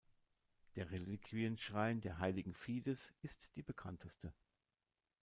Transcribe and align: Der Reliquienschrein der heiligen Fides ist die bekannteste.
Der 0.73 0.89
Reliquienschrein 0.89 2.01
der 2.01 2.17
heiligen 2.17 2.55
Fides 2.55 3.13
ist 3.21 3.55
die 3.55 3.61
bekannteste. 3.61 4.33